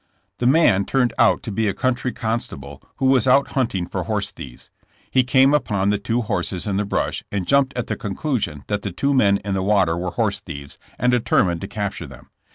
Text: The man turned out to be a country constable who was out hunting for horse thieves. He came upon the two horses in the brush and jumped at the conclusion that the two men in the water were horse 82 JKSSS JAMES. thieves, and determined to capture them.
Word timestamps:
The 0.39 0.47
man 0.47 0.83
turned 0.85 1.13
out 1.19 1.43
to 1.43 1.51
be 1.51 1.67
a 1.67 1.75
country 1.75 2.11
constable 2.11 2.81
who 2.95 3.05
was 3.05 3.27
out 3.27 3.49
hunting 3.49 3.85
for 3.85 4.05
horse 4.05 4.31
thieves. 4.31 4.71
He 5.11 5.23
came 5.23 5.53
upon 5.53 5.91
the 5.91 5.99
two 5.99 6.23
horses 6.23 6.65
in 6.65 6.77
the 6.77 6.85
brush 6.85 7.23
and 7.31 7.45
jumped 7.45 7.77
at 7.77 7.85
the 7.85 7.95
conclusion 7.95 8.63
that 8.65 8.81
the 8.81 8.91
two 8.91 9.13
men 9.13 9.37
in 9.45 9.53
the 9.53 9.61
water 9.61 9.95
were 9.95 10.09
horse 10.09 10.41
82 10.41 10.41
JKSSS 10.41 10.57
JAMES. 10.59 10.73
thieves, 10.79 10.93
and 10.97 11.11
determined 11.11 11.61
to 11.61 11.67
capture 11.67 12.07
them. 12.07 12.29